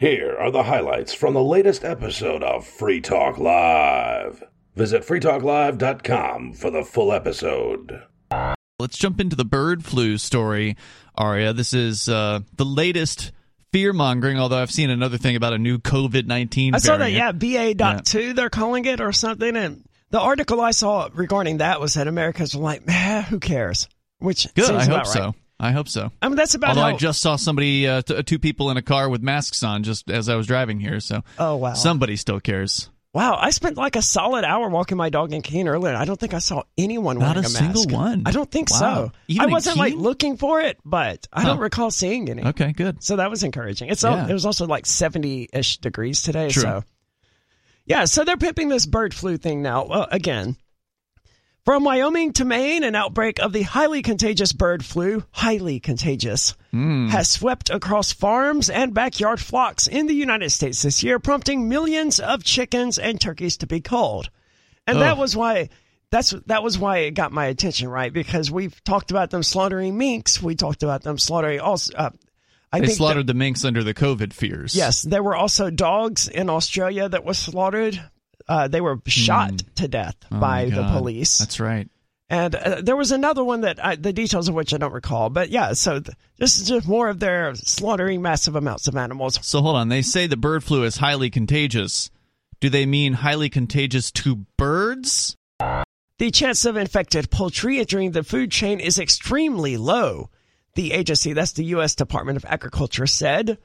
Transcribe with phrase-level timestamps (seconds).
[0.00, 4.42] Here are the highlights from the latest episode of Free Talk Live.
[4.74, 8.02] Visit freetalklive.com for the full episode.
[8.78, 10.78] Let's jump into the bird flu story,
[11.14, 11.52] Aria.
[11.52, 13.32] This is uh, the latest
[13.72, 17.12] fear mongering, although I've seen another thing about a new COVID 19 I saw that,
[17.12, 19.54] yeah, BA.2, they're calling it or something.
[19.54, 23.86] And the article I saw regarding that was that Americans were like, man, who cares?
[24.18, 25.06] Which Good, seems I hope right.
[25.06, 25.34] so.
[25.62, 26.10] I hope so.
[26.22, 26.86] I mean, that's about Although how.
[26.88, 30.10] I just saw somebody, uh, t- two people in a car with masks on just
[30.10, 31.74] as I was driving here, so oh, wow.
[31.74, 32.88] somebody still cares.
[33.12, 35.92] wow, I spent like a solid hour walking my dog in Keene earlier.
[35.92, 37.94] and I don't think I saw anyone Not wearing a a, single mask.
[37.94, 38.22] one.
[38.24, 38.78] I don't think Wow.
[38.78, 39.12] so.
[39.28, 41.62] Even I wasn't like looking for it, but I don't Huh.
[41.64, 42.42] recall seeing any.
[42.44, 43.02] Okay, good.
[43.04, 43.90] So that was encouraging.
[43.90, 44.28] It's Yeah.
[44.28, 46.48] it was also like 70-ish degrees today.
[46.48, 46.62] True.
[46.62, 46.84] So
[47.84, 49.84] yeah, so they're pimping this bird flu thing now.
[49.86, 50.56] Well, again,
[51.64, 57.08] from Wyoming to Maine, an outbreak of the highly contagious bird flu, highly contagious, Hmm.
[57.08, 62.18] has swept across farms and backyard flocks in the United States this year, prompting millions
[62.20, 64.30] of chickens and turkeys to be culled.
[64.86, 65.68] And that was why
[66.10, 68.12] that's that was why it got my attention, right?
[68.12, 71.94] Because we've talked about them slaughtering minks, we talked about them slaughtering also.
[71.94, 72.10] Uh,
[72.72, 74.74] I They think that- slaughtered the minks under the COVID fears.
[74.74, 78.00] Yes, there were also dogs in Australia that were slaughtered.
[78.50, 80.16] Uh, they were shot to death.
[80.32, 81.38] Oh by the police.
[81.38, 81.88] That's right.
[82.28, 85.30] and uh, there was another one that I, the details of which I don't recall.
[85.30, 89.38] But yeah, so th- this is just more of their slaughtering massive amounts of animals.
[89.42, 89.88] So hold on.
[89.88, 92.10] They say the bird flu is highly contagious.
[92.58, 95.36] Do they mean highly contagious to birds?
[96.18, 100.28] The chance of infected poultry entering the food chain is extremely low.
[100.74, 101.94] The agency, that's the U.S.
[101.94, 103.58] Department of Agriculture, said.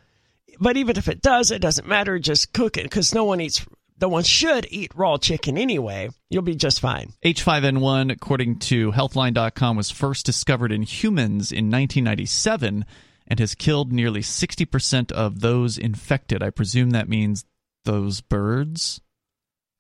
[0.60, 2.18] But even if it does, it doesn't matter.
[2.20, 3.66] Just cook it because no one eats.
[4.02, 6.10] No one should eat raw chicken anyway.
[6.30, 7.14] You'll be just fine.
[7.24, 12.86] H5N1, according to Healthline.com, was first discovered in humans in 1997
[13.28, 16.44] and has killed nearly 60% of those infected.
[16.44, 17.46] I presume that means
[17.86, 19.00] those birds?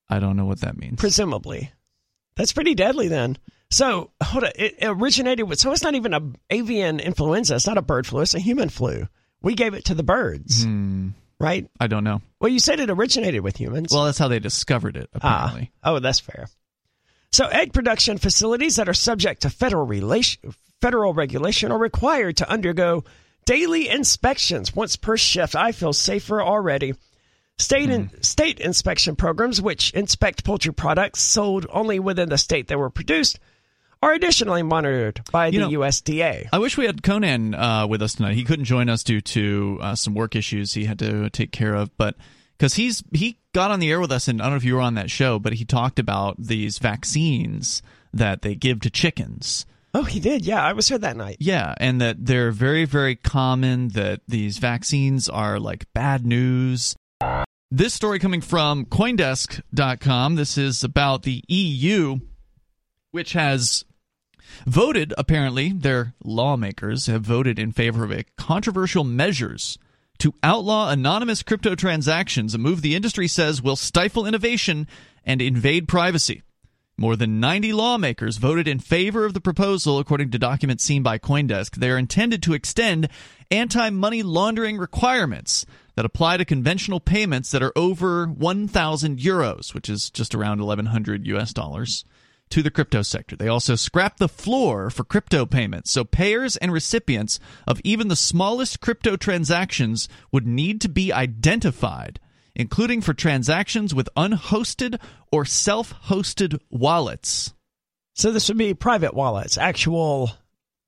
[0.09, 0.99] I don't know what that means.
[0.99, 1.71] presumably.
[2.37, 3.37] That's pretty deadly then.
[3.71, 4.51] So, hold on.
[4.55, 7.55] It originated with, so it's not even a avian influenza.
[7.55, 8.21] It's not a bird flu.
[8.21, 9.07] It's a human flu.
[9.41, 11.09] We gave it to the birds, Hmm,
[11.39, 11.67] right?
[11.79, 12.21] I don't know.
[12.39, 13.91] Well, you said it originated with humans.
[13.91, 15.45] Well, that's how they discovered it, Ah.
[15.45, 15.71] apparently.
[15.83, 16.47] oh, that's fair.
[17.31, 22.49] So, egg production facilities that are subject to federal relation, federal regulation are required to
[22.49, 23.03] undergo
[23.45, 25.55] daily inspections once per shift.
[25.55, 26.93] I feel safer already.
[27.57, 32.75] State and state inspection programs, which inspect poultry products sold only within the state they
[32.75, 33.39] were produced,
[34.05, 36.49] are additionally monitored by You the know- USDA.
[36.53, 38.35] I wish we had Conan uh, with us tonight.
[38.35, 41.73] He couldn't join us due to uh, some work issues he had to take care
[41.73, 42.15] of, but
[42.57, 44.75] because he's he got on the air with us, and I don't know if you
[44.75, 47.81] were on that show, but he talked about these vaccines
[48.13, 49.65] that they give to chickens.
[49.95, 50.45] Oh, he did.
[50.45, 51.37] Yeah, I was here that night.
[51.39, 56.95] Yeah, and that they're very, very common, that these vaccines are like bad news.
[57.71, 60.35] This story coming from Coindesk.com.
[60.35, 62.19] This is about the EU,
[63.11, 63.83] which has
[64.65, 69.77] voted, apparently, their lawmakers have voted in favor of a controversial measures
[70.19, 74.87] to outlaw anonymous crypto transactions, a move the industry says will stifle innovation
[75.25, 76.41] and invade privacy.
[76.97, 81.17] More than 90 lawmakers voted in favor of the proposal, according to documents seen by
[81.17, 81.75] Coindesk.
[81.75, 83.09] They are intended to extend
[83.51, 89.89] anti money laundering requirements that apply to conventional payments that are over 1,000 euros, which
[89.89, 92.05] is just around 1,100 US dollars,
[92.49, 93.35] to the crypto sector.
[93.35, 98.15] They also scrap the floor for crypto payments, so payers and recipients of even the
[98.15, 102.19] smallest crypto transactions would need to be identified
[102.55, 104.97] including for transactions with unhosted
[105.31, 107.53] or self hosted wallets.
[108.13, 110.31] So this would be private wallets, actual.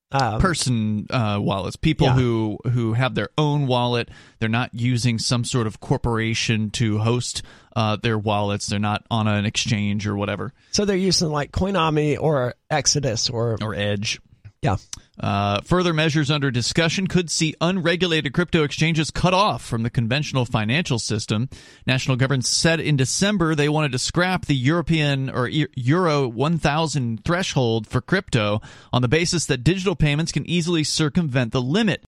[0.10, 2.14] Um, Person uh, wallets, people Yeah.
[2.14, 4.08] who who have their own wallet.
[4.40, 7.44] They're not using some sort of corporation to host
[7.78, 8.66] uh, their wallets.
[8.68, 13.58] They're not on an exchange or whatever so they're using like Coinomi or Exodus or
[13.62, 14.20] or Edge.
[14.62, 14.78] yeah.
[15.20, 20.46] Uh, further measures under discussion could see unregulated crypto exchanges cut off from the conventional
[20.46, 21.50] financial system.
[21.88, 27.24] National governments said in December they wanted to scrap the European or E- Euro 1000
[27.26, 28.62] threshold for crypto
[28.94, 32.04] on the basis that digital payments can easily circumvent the limit.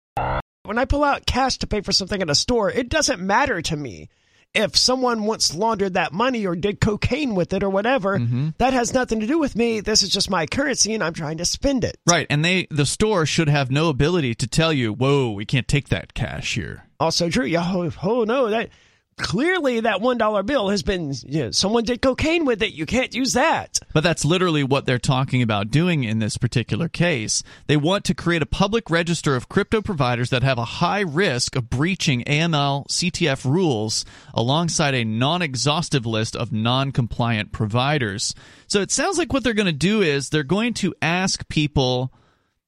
[0.62, 3.60] When I pull out cash to pay for something at a store, it doesn't matter
[3.60, 4.08] to me
[4.54, 8.18] if someone once laundered that money or did cocaine with it or whatever.
[8.18, 8.50] Mm-hmm.
[8.58, 9.80] That has nothing to do with me.
[9.80, 11.98] This is just my currency, and I'm trying to spend it.
[12.06, 15.68] Right, and they the store should have no ability to tell you, "Whoa, we can't
[15.68, 17.46] take that cash here." Also true.
[17.46, 17.64] Yeah.
[17.64, 18.70] Oh, oh no, that
[19.16, 22.72] clearly that one dollar bill has been you know, someone did cocaine with it.
[22.72, 23.78] You can't use that.
[23.92, 27.42] But that's literally what they're talking about doing in this particular case.
[27.66, 31.56] They want to create a public register of crypto providers that have a high risk
[31.56, 38.34] of breaching AML CTF rules alongside a non-exhaustive list of non-compliant providers.
[38.66, 42.12] So it sounds like what they're going to do is they're going to ask people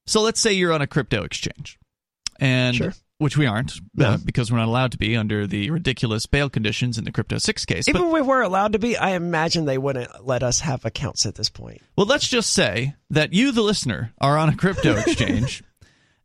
[0.07, 1.77] so let's say you're on a crypto exchange.
[2.39, 2.93] And Sure.
[3.19, 4.11] Which we aren't No.
[4.11, 7.37] uh, because we're not allowed to be under the ridiculous bail conditions in the crypto
[7.39, 7.87] 6 case.
[7.87, 10.85] Even But- if we were allowed to be, I imagine they wouldn't let us have
[10.85, 11.81] accounts at this point.
[11.95, 15.63] Well, let's just say that you, the listener, are on a crypto exchange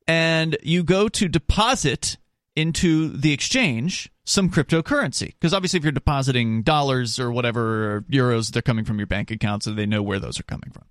[0.06, 2.16] and you go to deposit
[2.54, 5.28] into the exchange some cryptocurrency.
[5.28, 9.30] Because obviously, if you're depositing dollars or whatever, or euros, they're coming from your bank
[9.30, 10.84] account, so they know where those are coming from.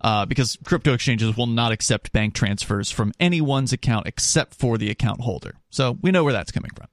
[0.00, 4.90] Uh, because crypto exchanges will not accept bank transfers from anyone's account except for the
[4.90, 5.54] account holder.
[5.70, 6.86] So we know where that's coming from.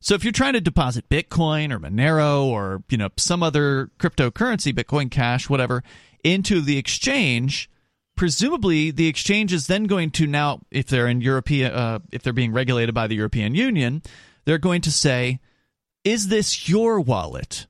[0.00, 4.72] So if you're trying to deposit Bitcoin or Monero or you know some other cryptocurrency,
[4.72, 5.84] Bitcoin Cash, whatever,
[6.24, 7.70] into the exchange,
[8.16, 12.32] presumably the exchange is then going to now, if they're in European, uh, if they're
[12.32, 14.02] being regulated by the European Union,
[14.44, 15.38] they're going to say,
[16.02, 17.68] "Is this your wallet?"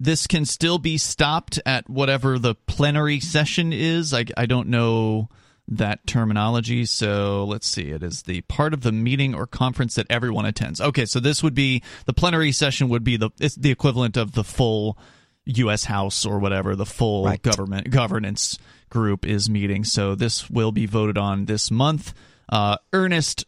[0.00, 4.14] This can still be stopped at whatever the plenary session is.
[4.14, 5.28] I, I don't know
[5.68, 6.86] that terminology.
[6.86, 7.90] So let's see.
[7.90, 10.80] It is the part of the meeting or conference that everyone attends.
[10.80, 14.32] Okay, so this would be the plenary session would be the it's the equivalent of
[14.32, 14.98] the full
[15.44, 15.84] U.S.
[15.84, 17.40] House or whatever the full Right.
[17.42, 18.58] government governance
[18.88, 19.84] group is meeting.
[19.84, 22.14] So this will be voted on this month.
[22.48, 23.44] Uh, Ernest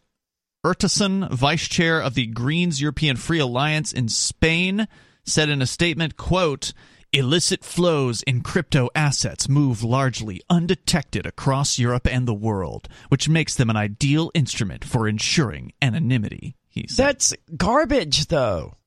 [0.65, 4.87] Urtasun, vice chair of the Greens European Free Alliance in Spain,
[5.25, 6.73] said in a statement, quote,
[7.13, 13.53] Illicit flows in crypto assets move largely undetected across Europe and the world, which makes
[13.53, 16.55] them an ideal instrument for ensuring anonymity.
[16.67, 17.05] He said.
[17.05, 18.77] That's garbage, though.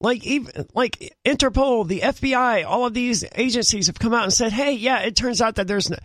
[0.00, 4.52] Like even like Interpol, the FBI, all of these agencies have come out and said,
[4.52, 5.96] "Hey, yeah, it turns out that there's no,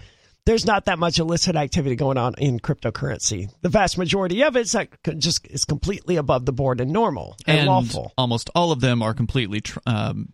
[0.45, 3.49] there's not that much illicit activity going on in cryptocurrency.
[3.61, 4.75] The vast majority of it's
[5.17, 8.11] just is completely above the board and normal and, and lawful.
[8.17, 10.33] almost all of them are completely tr- um,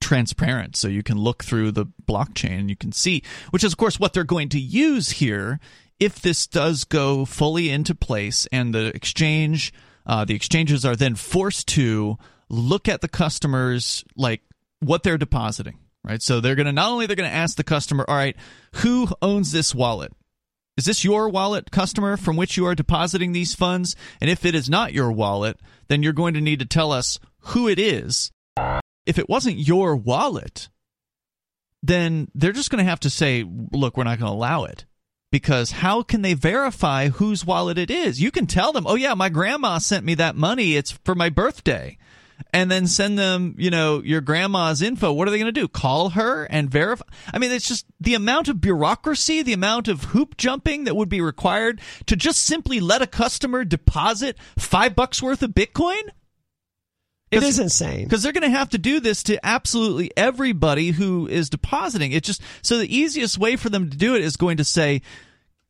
[0.00, 3.76] transparent so you can look through the blockchain and you can see which is of
[3.76, 5.60] course what they're going to use here
[6.00, 9.72] if this does go fully into place and the exchange
[10.06, 12.16] uh, the exchanges are then forced to
[12.48, 14.40] look at the customers like
[14.80, 17.64] what they're depositing right so they're going to not only they're going to ask the
[17.64, 18.36] customer all right
[18.76, 20.12] who owns this wallet
[20.80, 23.94] is this your wallet, customer, from which you are depositing these funds?
[24.18, 27.18] And if it is not your wallet, then you're going to need to tell us
[27.40, 28.32] who it is.
[29.04, 30.70] If it wasn't your wallet,
[31.82, 34.86] then they're just going to have to say, look, we're not going to allow it.
[35.30, 38.22] Because how can they verify whose wallet it is?
[38.22, 40.76] You can tell them, oh, yeah, my grandma sent me that money.
[40.76, 41.98] It's for my birthday.
[42.52, 45.12] And then send them, you know, your grandma's info.
[45.12, 45.68] What are they going to do?
[45.68, 47.04] Call her and verify?
[47.32, 51.08] I mean, it's just the amount of bureaucracy, the amount of hoop jumping that would
[51.08, 56.02] be required to just simply let a customer deposit five bucks worth of Bitcoin.
[57.30, 58.04] It is insane.
[58.04, 62.12] Because they're going to have to do this to absolutely everybody who is depositing.
[62.12, 65.02] It just so the easiest way for them to do it is going to say,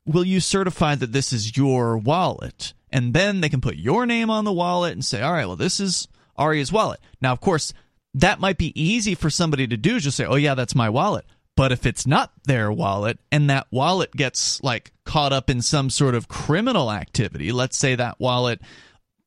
[0.06, 4.30] "Will you certify that this is your wallet?" And then they can put your name
[4.30, 6.08] on the wallet and say, "All right, well, this is
[6.40, 7.72] Aria's wallet." Now, of course,
[8.14, 10.00] that might be easy for somebody to do.
[10.00, 11.24] Just say, "Oh yeah, that's my wallet."
[11.56, 15.90] But if it's not their wallet and that wallet gets like caught up in some
[15.90, 18.62] sort of criminal activity, let's say that wallet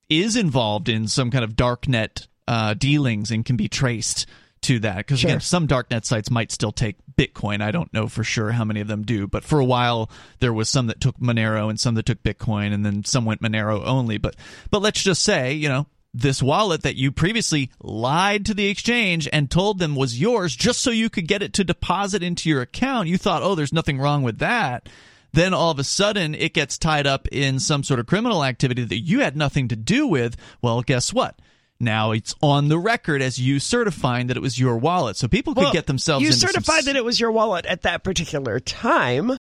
[0.10, 4.26] is involved in some kind of darknet uh, dealings and can be traced
[4.62, 4.98] to that.
[4.98, 5.30] Because Sure.
[5.30, 7.62] again, some darknet sites might still take Bitcoin.
[7.62, 10.10] I don't know for sure how many of them do, but for a while
[10.40, 13.42] there was some that took Monero and some that took Bitcoin, and then some went
[13.42, 14.18] Monero only.
[14.18, 14.36] But
[14.72, 15.86] but let's just say, you know.
[16.14, 20.82] This wallet that you previously lied to the exchange and told them was yours just
[20.82, 23.08] so you could get it to deposit into your account.
[23.08, 24.90] You thought, oh, there's nothing wrong with that
[25.34, 28.84] then all of a sudden it gets tied up in some sort of criminal activity
[28.84, 31.40] that you had nothing to do with, well, guess what?
[31.80, 35.18] Now it's on the record as you certifying that it was your wallet.
[35.18, 37.66] So people could Well, get themselves You into some certified that it was your wallet
[37.66, 39.36] at that particular time.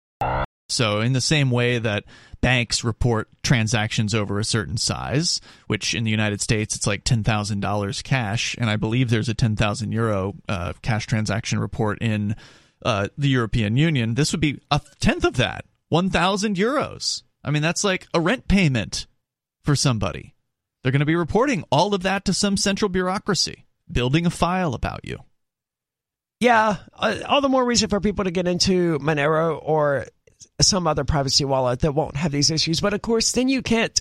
[0.73, 2.05] So, in the same way that
[2.41, 7.23] banks report transactions over a certain size, which in the United States it's like ten
[7.23, 11.99] thousand dollars cash, and I believe there's a ten thousand euro uh, cash transaction report
[12.01, 12.35] in
[12.85, 17.23] uh, the European Union, this would be a tenth of that, one thousand euros.
[17.45, 19.07] I mean, that's like a rent payment
[19.65, 20.35] for somebody.
[20.83, 24.75] They're going to be reporting all of that to some central bureaucracy, building a file
[24.75, 25.19] about you.
[26.41, 30.07] Yeah, uh, all the more reason for people to get into Monero or
[30.61, 32.81] some other privacy wallet that won't have these issues.
[32.81, 33.99] But of course, then you can't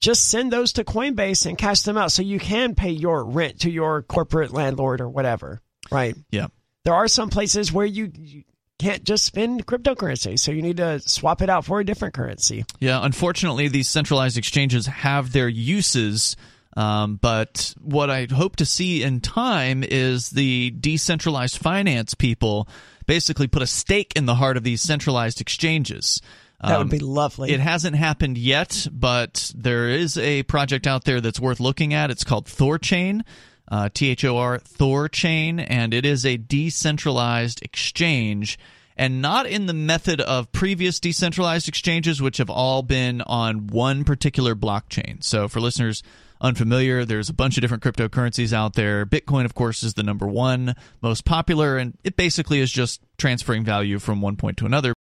[0.00, 3.60] just send those to Coinbase and cash them out so you can pay your rent
[3.60, 5.60] to your corporate landlord or whatever.
[5.90, 6.16] Right.
[6.30, 6.48] Yeah.
[6.84, 8.42] There are some places where you, you
[8.78, 12.64] can't just spend cryptocurrency, so you need to swap it out for a different currency.
[12.80, 16.36] Yeah, unfortunately, these centralized exchanges have their uses.
[16.76, 22.68] Um, but what I hope to see in time is the decentralized finance people
[23.06, 26.20] basically put a stake in the heart of these centralized exchanges.
[26.62, 27.50] That would be um, lovely.
[27.50, 32.10] It hasn't happened yet, but there is a project out there that's worth looking at.
[32.10, 33.22] It's called Thorchain,
[33.68, 38.58] uh, T H O R, Thorchain, and it is a decentralized exchange
[38.96, 44.04] and not in the method of previous decentralized exchanges, which have all been on one
[44.04, 45.24] particular blockchain.
[45.24, 46.02] So, for listeners
[46.42, 49.06] unfamiliar, there's a bunch of different cryptocurrencies out there.
[49.06, 53.64] Bitcoin, of course, is the number one most popular, and it basically is just transferring
[53.64, 54.92] value from one point to another.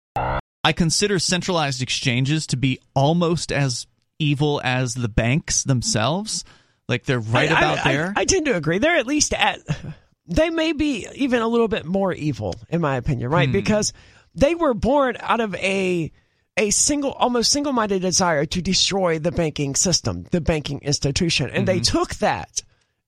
[0.63, 3.87] I consider centralized exchanges to be almost as
[4.19, 6.45] evil as the banks themselves.
[6.89, 8.13] Like they're right I, about I, there.
[8.15, 8.79] I, I tend to agree.
[8.79, 9.61] They're at least at.
[10.27, 13.49] They may be even a little bit more evil, in my opinion, right?
[13.49, 13.53] Hmm.
[13.53, 13.93] Because
[14.35, 16.13] they were born out of a
[16.57, 21.47] a single, almost single minded desire to destroy the banking system, the banking institution.
[21.47, 21.79] And mm-hmm.
[21.79, 22.63] they took that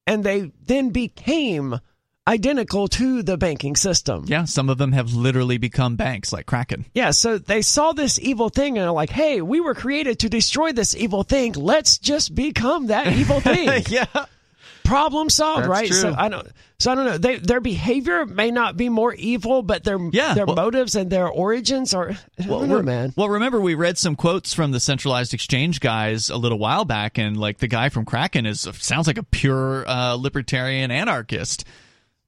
[0.06, 1.78] and they then became
[2.26, 4.25] identical to the banking system.
[4.26, 6.87] Yeah, some of them have literally become banks like Kraken.
[6.94, 10.28] Yeah, so they saw this evil thing and are like, hey, we were created to
[10.28, 11.52] destroy this evil thing.
[11.52, 13.84] Let's just become that evil thing.
[13.88, 14.06] yeah.
[14.84, 15.88] Problem solved, That's right?
[15.88, 15.96] True.
[15.96, 16.48] So I don't
[16.78, 17.18] so I don't know.
[17.18, 21.10] They, their behavior may not be more evil, but their yeah, their well, motives and
[21.10, 22.12] their origins are
[22.46, 23.12] well, know, man.
[23.16, 27.18] Well, remember we read some quotes from the centralized exchange guys a little while back,
[27.18, 31.64] and like the guy from Kraken is sounds like a pure uh, libertarian anarchist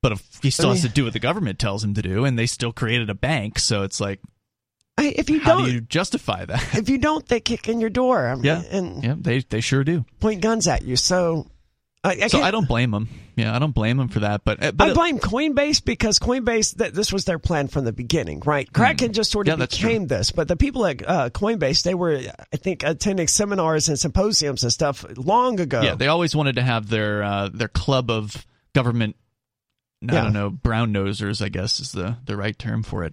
[0.04, 2.02] but if he still I mean, has to do what the government tells him to
[2.02, 4.20] do, and they still created a bank, so it's like,
[4.98, 6.74] if you how don't, do you justify that?
[6.74, 8.26] If you don't, they kick in your door.
[8.26, 10.04] I mean, yeah, and yeah, they they sure do.
[10.20, 10.96] Point guns at you.
[10.96, 11.46] So,
[12.04, 13.08] I, I so I don't blame them.
[13.34, 14.44] Yeah, I don't blame them for that.
[14.44, 17.92] But, uh, but I blame Coinbase because Coinbase that this was their plan from the
[17.92, 18.70] beginning, right?
[18.72, 22.20] Kraken just sort of yeah, became this, but the people at uh, Coinbase they were,
[22.52, 25.80] I think, attending seminars and symposiums and stuff long ago.
[25.80, 29.16] Yeah, they always wanted to have their uh, their club of government
[30.10, 33.12] I don't know, brown nosers, I guess is the, the right term for it.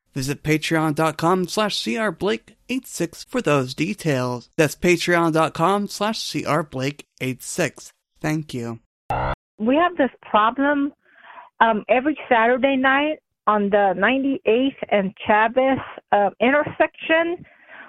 [0.13, 4.49] visit patreon.com slash crblake86 for those details.
[4.57, 7.91] That's patreon.com slash crblake86.
[8.19, 8.79] Thank you.
[9.57, 10.93] We have this problem
[11.59, 15.79] um, every Saturday night on the 98th and Chavez
[16.11, 17.45] uh, intersection.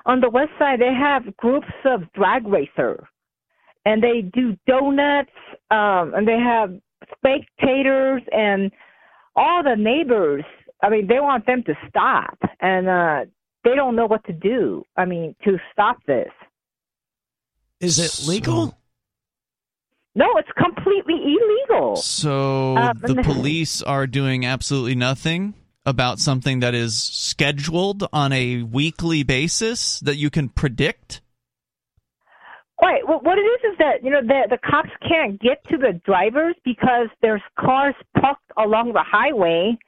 [0.07, 3.05] On the west side, they have groups of drag racers,
[3.85, 5.31] and they do donuts,
[5.71, 6.75] um, and they have
[7.17, 8.71] spectators and
[9.37, 10.45] all the neighbors,
[10.83, 13.25] I mean, they want them to stop, and uh,
[13.65, 14.85] they don't know what to do.
[14.97, 16.31] I mean, to stop this.
[17.81, 18.77] Is it legal?
[20.15, 21.97] No, it's completely illegal.
[21.97, 28.63] So um, the police are doing absolutely nothing about something that is scheduled on a
[28.63, 31.21] weekly basis that you can predict?
[32.83, 33.07] Right.
[33.07, 36.01] Well, what it is is that you know the the cops can't get to the
[36.05, 39.79] drivers because there's cars parked along the highway,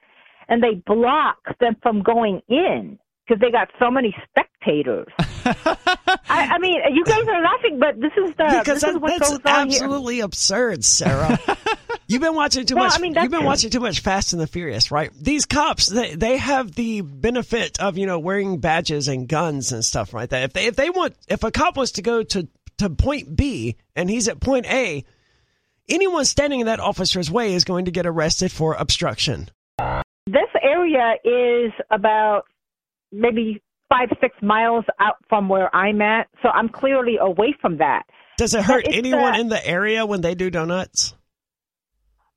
[0.49, 5.07] and they block them from going in because they got so many spectators.
[5.17, 8.99] I, I, mean, you guys are laughing, but this is the because this that, is
[8.99, 10.25] what that's goes on absolutely here.
[10.25, 11.39] absurd, Sarah.
[12.07, 12.99] You've been watching too well, much.
[12.99, 15.11] I mean, you've been watching too much Fast and the Furious, right?
[15.19, 19.83] These cops, they they have the benefit of you know wearing badges and guns and
[19.83, 20.29] stuff, right?
[20.29, 22.47] That if they if they want, if a cop was to go to
[22.79, 25.03] to point B and he's at point A,
[25.89, 29.49] anyone standing in that officer's way is going to get arrested for obstruction.
[30.26, 32.45] This area is about
[33.12, 38.04] maybe five, six miles out from where I'm at, so I'm clearly away from that.
[38.38, 41.14] Does it hurt anyone in the area when they do donuts?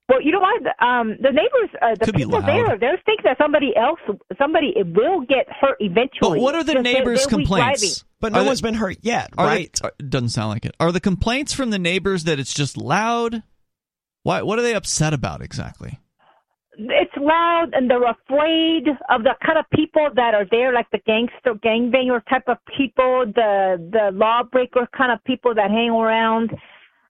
[0.09, 0.61] Well, you know what?
[0.81, 3.99] Um, the neighbors, uh, the Could people there, they think that somebody else,
[4.37, 6.39] somebody will get hurt eventually.
[6.39, 8.05] But what are the neighbors' complaints?
[8.21, 9.77] But no one's been hurt yet, right?
[9.81, 10.75] They, doesn't sound like it.
[10.79, 13.43] Are the complaints from the neighbors that it's just loud?
[14.23, 14.43] Why?
[14.43, 15.99] What are they upset about exactly?
[16.77, 20.99] It's loud, and they're afraid of the kind of people that are there, like the
[21.05, 26.51] gangster, gangbanger type of people, the the lawbreaker kind of people that hang around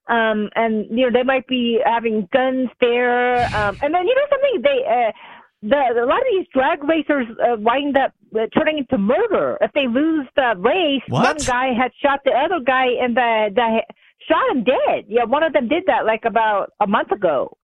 [0.08, 4.26] um, and you know they might be having guns there, um, and then you know
[4.30, 4.84] something they.
[4.84, 5.12] Uh,
[5.60, 9.72] the, a lot of these drag racers uh, wind up uh, turning into murder if
[9.72, 11.02] they lose the race.
[11.08, 11.24] What?
[11.24, 13.82] One guy had shot the other guy, and the the
[14.28, 15.06] shot him dead.
[15.08, 17.56] Yeah, one of them did that like about a month ago.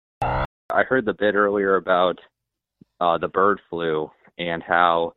[0.74, 2.20] I heard the bit earlier about
[3.00, 5.14] uh, the bird flu and how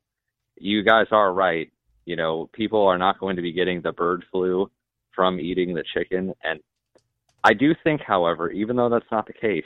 [0.57, 1.73] you guys are right.
[2.05, 4.71] You know, people are not going to be getting the bird flu
[5.15, 6.35] from eating the chicken.
[6.45, 6.61] And
[7.43, 9.65] I do think, however, even though that's not the case,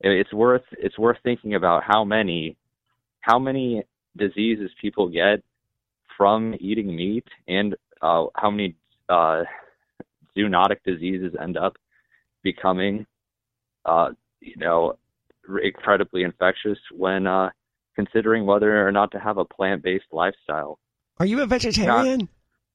[0.00, 2.56] it's worth it's worth thinking about how many
[3.20, 3.82] how many
[4.16, 5.42] diseases people get
[6.16, 8.76] from eating meat and uh, how many
[9.08, 9.42] uh,
[10.36, 11.76] zoonotic diseases end up
[12.42, 13.04] becoming
[13.84, 14.96] uh, you know
[15.64, 17.50] incredibly infectious when uh,
[17.96, 20.78] considering whether or not to have a plant-based lifestyle.
[21.18, 22.28] Are you a vegetarian?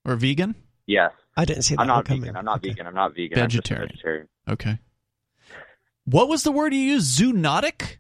[0.06, 0.56] Or vegan?
[0.86, 2.22] Yes, I didn't see that I'm not coming.
[2.24, 2.36] vegan.
[2.36, 2.70] I'm not Okay.
[2.70, 2.88] vegan.
[2.88, 3.40] I'm not vegan.
[3.40, 3.90] I'm just a Vegetarian.
[3.90, 4.28] vegetarian.
[4.50, 4.80] Okay.
[6.06, 7.18] What was the word you used?
[7.20, 7.98] Zoonotic?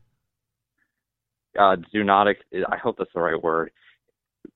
[1.58, 2.38] uh, zoonotic.
[2.70, 3.72] I hope that's the right word.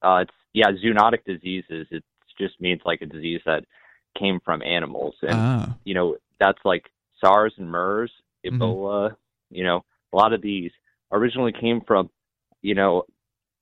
[0.01, 1.87] Uh, it's yeah, zoonotic diseases.
[1.91, 2.03] It
[2.39, 3.63] just means like a disease that
[4.19, 5.75] came from animals, and Ah.
[5.85, 6.85] you know that's like
[7.21, 8.11] SARS and MERS,
[8.49, 8.59] Ebola.
[8.59, 9.13] Mm-hmm.
[9.13, 9.15] Uh,
[9.49, 10.71] you know, a lot of these
[11.11, 12.09] originally came from,
[12.61, 13.03] you know,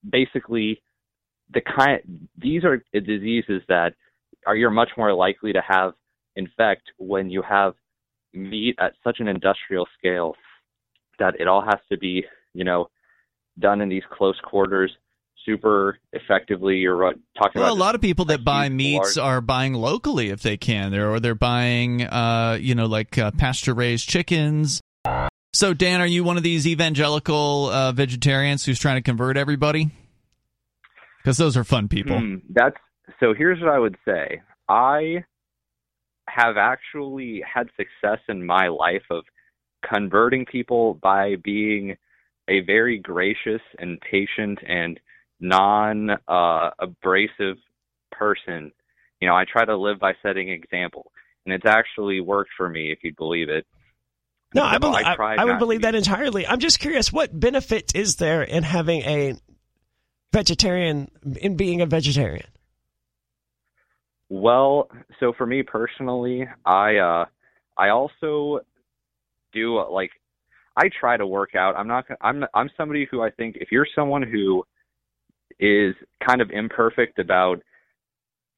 [0.09, 0.81] basically
[1.53, 2.27] the kind.
[2.37, 3.93] These are diseases that
[4.45, 5.93] are you're much more likely to have
[6.35, 7.73] infect when you have
[8.33, 10.35] meat at such an industrial scale
[11.19, 12.23] that it all has to be,
[12.53, 12.89] you know,
[13.59, 14.91] done in these close quarters
[15.45, 16.77] super effectively.
[16.77, 20.41] You're talking Well, a lot of people that buy meats large- are buying locally if
[20.41, 24.81] they can, They're, or they're buying, uh, you know, like uh, pasture raised chickens.
[25.53, 29.89] So, Dan, are you one of these evangelical uh, vegetarians who's trying to convert everybody?
[31.23, 32.19] Because those are fun people.
[32.19, 32.75] Hmm, that's
[33.19, 33.33] so.
[33.33, 34.41] Here's what I would say.
[34.67, 35.23] I
[36.27, 39.23] have actually had success in my life of
[39.89, 41.95] converting people by being
[42.47, 44.99] a very gracious and patient and
[45.39, 47.57] non uh, abrasive
[48.11, 48.71] person.
[49.21, 51.11] You know, I try to live by setting example,
[51.45, 53.65] and it's actually worked for me, if you believe it.
[54.53, 56.47] No, So I, bel I, try I would believe be- that entirely.
[56.47, 59.35] I'm just curious, what benefit is there in having a
[60.31, 61.09] vegetarian,
[61.41, 62.47] in being a vegetarian?
[64.29, 67.25] Well, so for me personally, I uh
[67.77, 68.61] I also
[69.53, 70.11] do uh, like
[70.75, 71.75] I try to work out.
[71.75, 74.65] I'm not I'm I'm somebody who I think if you're someone who
[75.59, 77.61] is kind of imperfect about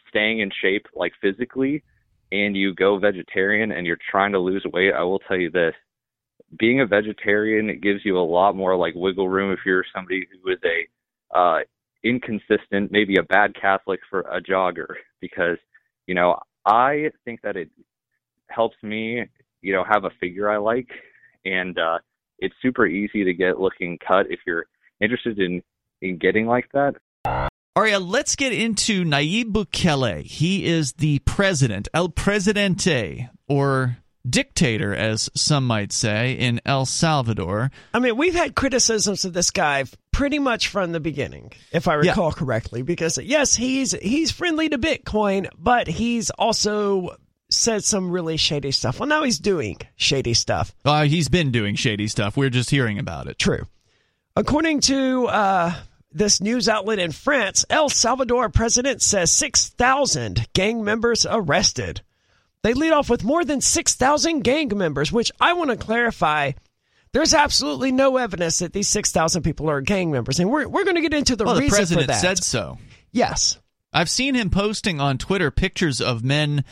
[0.09, 1.83] staying in shape like physically
[2.31, 5.73] and you go vegetarian and you're trying to lose weight, I will tell you this.
[6.57, 10.27] Being a vegetarian it gives you a lot more like wiggle room if you're somebody
[10.31, 11.59] who is a uh
[12.03, 14.87] inconsistent, maybe a bad Catholic for a jogger
[15.19, 15.57] because,
[16.05, 17.69] you know, I think that it
[18.49, 19.25] helps me,
[19.61, 20.89] you know, have a figure I like
[21.45, 21.99] and uh
[22.39, 24.67] it's super easy to get looking cut if you're
[25.01, 25.61] interested in
[26.01, 26.95] in getting like that.
[27.75, 30.23] Aria, let's get into Nayib Bukele.
[30.23, 37.69] He is the president, El Presidente, or dictator, as some might say, in El Salvador.
[37.93, 41.93] I mean, we've had criticisms of this guy pretty much from the beginning, if I
[42.01, 42.09] Yeah.
[42.11, 42.81] recall correctly.
[42.81, 47.15] Because yes, he's he's friendly to Bitcoin, but he's also
[47.51, 48.99] said some really shady stuff.
[48.99, 50.73] Well, now he's doing shady stuff.
[50.83, 52.35] Uh, he's been doing shady stuff.
[52.35, 53.37] We're just hearing about it.
[53.37, 53.67] True.
[54.35, 55.73] According to uh,
[56.11, 62.01] this news outlet in France, El Salvador president says 6,000 gang members arrested.
[62.63, 66.51] They lead off with more than 6,000 gang members, which I want to clarify.
[67.13, 70.39] There's absolutely no evidence that these 6,000 people are gang members.
[70.39, 72.21] And we're, we're going to get into the Well, the reason for president that.
[72.21, 72.77] said so.
[73.11, 73.59] yes.
[73.93, 76.65] I've seen him posting on Twitter pictures of men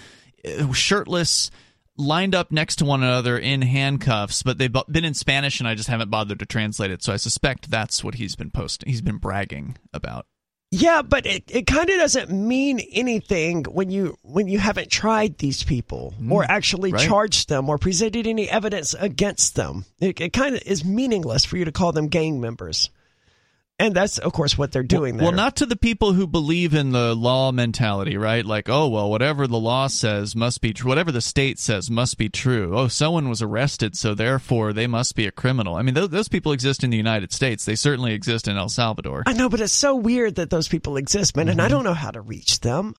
[0.46, 1.50] uh, shirtless,
[1.98, 5.76] lined up next to one another in handcuffs, but they've been in Spanish and I
[5.76, 7.04] just haven't bothered to translate it.
[7.04, 8.90] So I suspect that's what he's been posting.
[8.90, 10.26] He's been bragging about.
[10.72, 15.38] Yeah, but it, it kind of doesn't mean anything when you when you haven't tried
[15.38, 17.08] these people mm, or actually right.
[17.08, 19.86] charged them or presented any evidence against them.
[20.00, 22.90] It, it kind of is meaningless for you to call them gang members,
[23.80, 25.26] and that's of course what they're doing there.
[25.28, 28.46] Well, not to the people who believe in the law mentality, right?
[28.46, 30.90] Like, oh, well, whatever the law says must be true.
[30.90, 32.78] Whatever the state says must be true.
[32.78, 35.76] Oh, someone was arrested, so therefore they must be a criminal.
[35.76, 37.66] I mean, th- those people exist in the United States.
[37.66, 39.24] They certainly exist in El Salvador.
[39.26, 41.66] I know, but it's so weird that those people exist, man, and Mm-hmm.
[41.66, 42.94] I don't know how to reach them.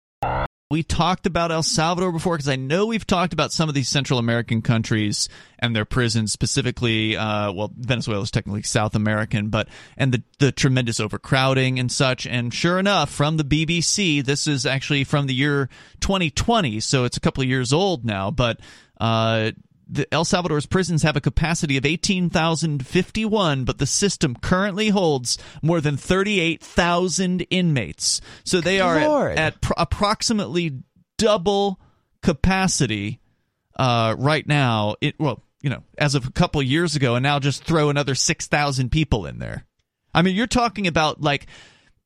[0.68, 3.88] We talked about El Salvador before because I know we've talked about some of these
[3.88, 5.28] Central American countries
[5.60, 7.16] and their prisons, specifically.
[7.16, 12.26] Uh, well, Venezuela is technically South American, but and the the tremendous overcrowding and such.
[12.26, 15.68] And sure enough, from the BBC, this is actually from the year
[16.00, 18.32] 2020, so it's a couple of years old now.
[18.32, 18.58] But
[19.00, 19.52] uh,
[19.86, 25.80] the El Salvador's prisons have a capacity of 18,051, but the system currently holds more
[25.80, 28.20] than 38,000 inmates.
[28.44, 29.32] So they are Lord.
[29.32, 30.82] at, at pr- approximately
[31.18, 31.80] double
[32.22, 33.20] capacity
[33.76, 34.96] uh, right now.
[35.00, 37.88] It well, you know, as of a couple of years ago, and now just throw
[37.88, 39.64] another 6,000 people in there.
[40.12, 41.46] I mean, you're talking about like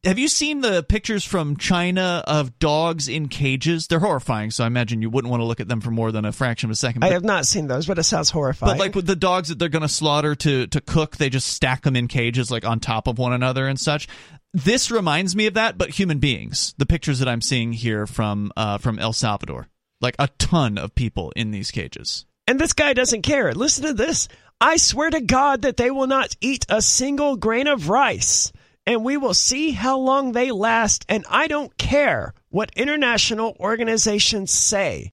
[0.04, 3.86] have you seen the pictures from China of dogs in cages?
[3.86, 6.24] They're horrifying, so I imagine you wouldn't want to look at them for more than
[6.24, 7.04] a fraction of a second.
[7.04, 8.72] I have not seen those, but it sounds horrifying.
[8.72, 11.48] but like with the dogs that they're going to slaughter to to cook, they just
[11.48, 14.08] stack them in cages like on top of one another and such.
[14.52, 16.74] This reminds me of that, but human beings.
[16.78, 19.68] The pictures that I'm seeing here from uh, from El Salvador,
[20.00, 22.24] like a ton of people in these cages.
[22.48, 23.52] And this guy doesn't care.
[23.52, 24.28] Listen to this.
[24.60, 28.52] I swear to God that they will not eat a single grain of rice,
[28.86, 31.04] and we will see how long they last.
[31.08, 35.12] And I don't care what international organizations say.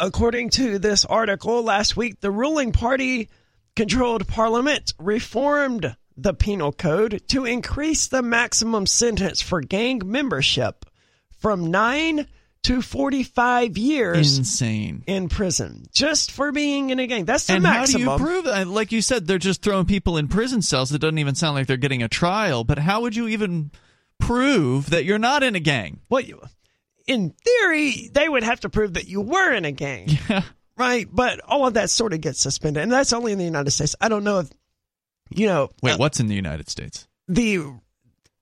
[0.00, 3.28] According to this article last week, the ruling party
[3.76, 10.84] controlled parliament reformed the penal code to increase the maximum sentence for gang membership
[11.38, 12.26] from 9
[12.64, 15.04] to 45 years Insane.
[15.06, 17.24] in prison just for being in a gang.
[17.24, 18.06] That's the and maximum.
[18.08, 18.66] how do you prove that?
[18.66, 20.92] Like you said, they're just throwing people in prison cells.
[20.92, 22.64] It doesn't even sound like they're getting a trial.
[22.64, 23.70] But how would you even
[24.18, 26.00] prove that you're not in a gang?
[26.08, 26.40] Well, you-
[27.06, 30.42] in theory, they would have to prove that you were in a gang, Yeah.
[30.78, 31.06] right?
[31.12, 33.94] But all of that sort of gets suspended, and that's only in the United States.
[34.00, 34.48] I don't know if
[35.30, 37.06] you know Wait, uh, what's in the United States?
[37.28, 37.58] the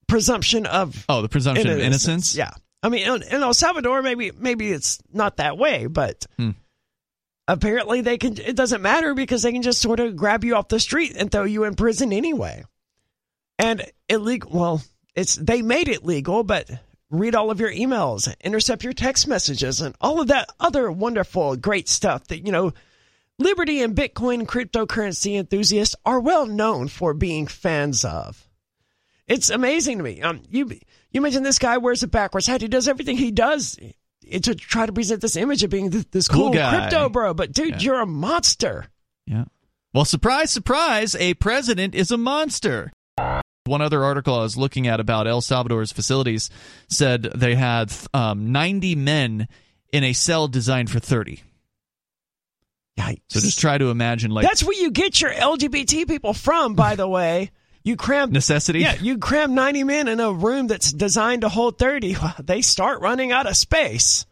[0.07, 2.37] presumption of Oh, the presumption of innocence.
[2.37, 2.51] Yeah,
[2.83, 6.51] I mean, in, in El Salvador, maybe maybe it's not that way, but Hmm.
[7.49, 8.39] apparently they can.
[8.39, 11.31] It doesn't matter because they can just sort of grab you off the street and
[11.31, 12.65] throw you in prison anyway.
[13.59, 14.51] And illegal.
[14.53, 14.83] Well,
[15.15, 16.71] it's they made it legal, but
[17.11, 21.57] read all of your emails, intercept your text messages, and all of that other wonderful,
[21.57, 22.73] great stuff that you know.
[23.39, 28.47] Liberty and Bitcoin cryptocurrency enthusiasts are well known for being fans of.
[29.33, 30.21] It's amazing to me.
[30.23, 30.71] Um, you
[31.11, 32.61] you mentioned this guy wears a backwards hat.
[32.61, 33.79] He does everything he does
[34.31, 37.35] to try to present this image of being this, this Cool cool, crypto bro.
[37.35, 37.79] But dude, Yeah.
[37.79, 38.87] you're a monster.
[39.27, 39.45] Yeah.
[39.95, 42.93] Well, surprise, surprise, a president is a monster.
[43.65, 46.51] One other article I was looking at about El Salvador's facilities
[46.89, 49.49] said they had um, 90 men
[49.93, 51.43] in a cell designed for 30.
[52.99, 53.21] Yikes.
[53.29, 56.97] So just try to imagine like That's where you get your LGBT people from, by
[56.97, 57.51] the way.
[57.85, 58.81] You cram necessity.
[58.81, 62.17] Yeah, you cram 90 men in a room that's designed to hold 30.
[62.43, 64.27] They start running out of space.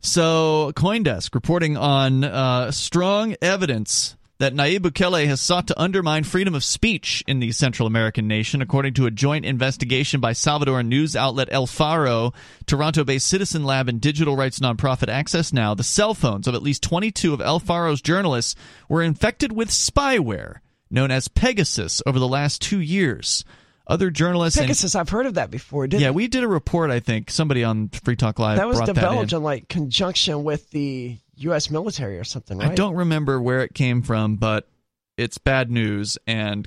[0.00, 6.54] So, Coindesk reporting on uh, strong evidence that Nayib Bukele has sought to undermine freedom
[6.54, 11.16] of speech in the Central American nation, according to a joint investigation by Salvadoran news
[11.16, 12.32] outlet El Faro,
[12.66, 15.74] Toronto-based Citizen Lab, and digital rights nonprofit Access Now.
[15.74, 18.54] The cell phones of at least 22 of El Faro's journalists
[18.88, 20.56] were infected with spyware
[20.90, 23.44] known as Pegasus over the last two years.
[23.88, 25.86] Other journalists and Pegasus, I've heard of that before.
[25.86, 26.90] Didn't yeah, we did a report.
[26.90, 29.38] I think somebody on Free Talk Live that was developed that in.
[29.38, 31.70] in like conjunction with the U.S.
[31.70, 32.72] military or something, right?
[32.72, 34.68] I don't remember where it came from, but
[35.16, 36.66] it's bad news, and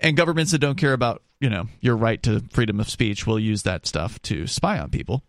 [0.00, 3.38] and governments that don't care about you know your right to freedom of speech will
[3.38, 5.22] use that stuff to spy on people.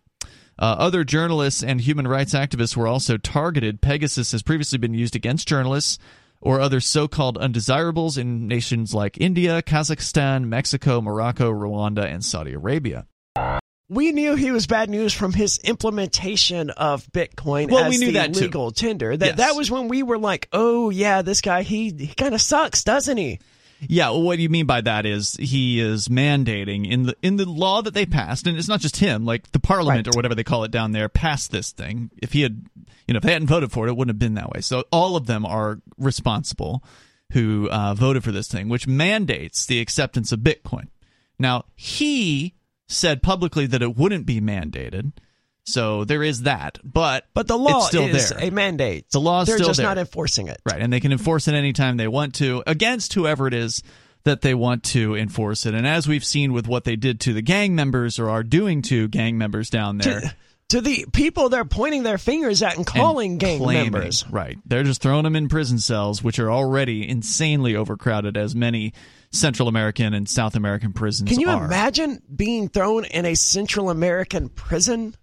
[0.58, 3.82] Uh, other journalists and human rights activists were also targeted.
[3.82, 6.00] Pegasus has previously been used against journalists
[6.42, 13.06] or other so-called undesirables in nations like India, Kazakhstan, Mexico, Morocco, Rwanda, and Saudi Arabia.
[13.88, 18.08] We knew he was bad news from his implementation of Bitcoin Well, as we knew
[18.08, 18.42] the that too.
[18.42, 19.16] legal tender.
[19.16, 19.38] That Yes.
[19.38, 22.84] that was when we were like, "Oh yeah, this guy he he kind of sucks,
[22.84, 23.40] doesn't he?"
[23.90, 27.36] Yeah, well, what do you mean by that is he is mandating in the in
[27.38, 29.26] the law that they passed, and it's not just him.
[29.26, 30.16] Like the parliament Right.
[30.16, 32.12] or whatever they call it down there passed this thing.
[32.22, 32.66] If he had,
[33.08, 34.62] you know, if they hadn't voted for it, it wouldn't have been that way.
[34.62, 36.84] So all of them are responsible
[37.32, 40.88] who uh, voted for this thing, which mandates the acceptance of Bitcoin.
[41.40, 42.54] Now he
[42.88, 45.12] said publicly that it wouldn't be mandated,
[45.66, 46.80] so there is that.
[46.84, 48.40] But But the law still is there.
[48.48, 49.10] a mandate.
[49.12, 49.88] The law is They're still just there.
[49.88, 50.62] not enforcing it.
[50.66, 53.82] Right, and they can enforce it anytime they want to against whoever it is
[54.24, 55.74] that they want to enforce it.
[55.76, 58.82] And as we've seen with what they did to the gang members or are doing
[58.84, 60.36] to gang members down there, To,
[60.70, 64.26] to the people they're pointing their fingers at and and calling gang claiming- members.
[64.32, 64.58] right?
[64.66, 68.94] They're just throwing them in prison cells, which are already insanely overcrowded, as many
[69.32, 71.64] Central American and South American prisons Can you are.
[71.66, 75.16] imagine being thrown in a Central American prison?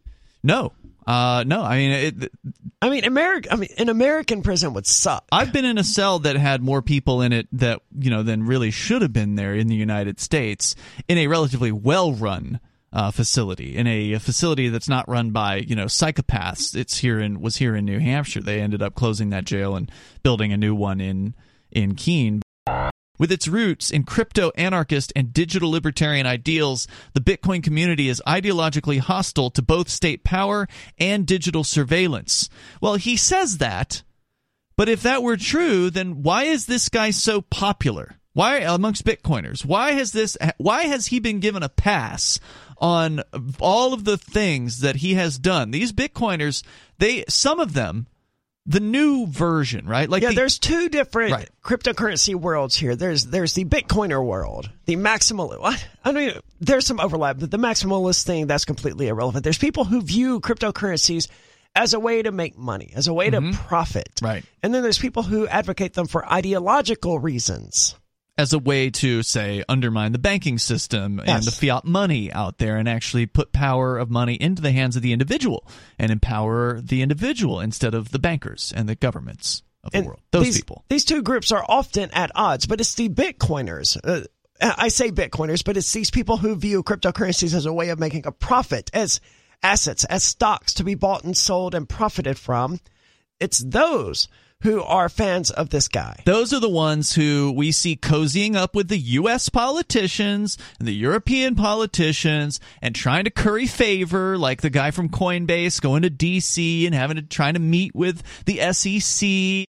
[0.43, 0.73] No,
[1.07, 2.33] Uh, no, I mean, it,
[2.81, 3.53] I mean, America.
[3.53, 5.27] I mean, an American prison would suck.
[5.33, 8.47] I've been in a cell that had more people in it that you know than
[8.47, 10.77] really should have been there in the United States
[11.09, 12.61] in a relatively well-run
[12.93, 16.77] uh, facility, in a, a, facility that's not run by you know psychopaths.
[16.77, 18.41] It's here in was here in New Hampshire.
[18.41, 19.91] They ended up closing that jail and
[20.23, 21.35] building a new one in
[21.71, 22.43] in Keene.
[23.19, 28.99] With its roots in crypto anarchist and digital libertarian ideals, the Bitcoin community is ideologically
[28.99, 30.67] hostile to both state power
[30.99, 32.49] and digital surveillance.
[32.81, 34.03] Well, he says that,
[34.77, 38.17] but if that were true, then why is this guy so popular?
[38.33, 39.65] Why amongst Bitcoiners?
[39.65, 42.41] Why has this why has he been given a pass
[42.79, 43.21] on
[43.61, 45.71] all of the things that he has done?
[45.71, 46.63] These Bitcoiners,
[46.99, 48.07] they some of them
[48.67, 50.09] the new version, right?
[50.09, 51.49] Like yeah, the, there's two different right.
[51.65, 52.95] cryptocurrency worlds here.
[52.95, 55.85] There's there's the Bitcoiner world, the maximalist.
[56.05, 59.45] I mean, there's some overlap, but the maximalist thing that's completely irrelevant.
[59.45, 61.29] There's people who view cryptocurrencies
[61.75, 63.53] as a way to make money, as a way mm-hmm.
[63.53, 64.45] to profit, right?
[64.63, 67.97] And then there's people who advocate them for ideological reasons
[68.39, 71.29] as a way to say undermine the banking system yes.
[71.29, 74.97] and the fiat money out there and actually put power of money into the hands
[74.97, 75.67] of the individual
[75.99, 80.21] and empower the individual instead of the bankers and the governments of and the world.
[80.31, 80.85] Those these, people.
[80.89, 83.99] these two groups are often at odds but it's the bitcoiners.
[84.03, 84.25] Uh,
[84.61, 88.27] i say bitcoiners but it's these people who view cryptocurrencies as a way of making
[88.27, 89.21] a profit as
[89.63, 92.81] assets as stocks to be bought and sold and profited from.
[93.41, 94.29] It's those
[94.63, 96.23] who are fans of this guy.
[96.25, 99.49] Those are the ones who we see cozying up with the U.S.
[99.49, 105.81] politicians and the European politicians and trying to curry favor, like the guy from Coinbase
[105.81, 106.87] going to D.C.
[106.87, 109.67] and having to trying to meet with the SEC.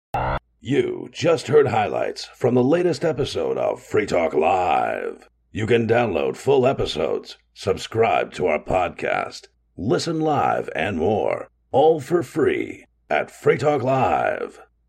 [0.61, 5.29] You just heard highlights from the latest episode of Free Talk Live.
[5.53, 12.23] You can download full episodes, subscribe to our podcast, listen live, and more, all for
[12.23, 13.31] free at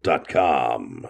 [0.04, 1.08] freetalklive.com.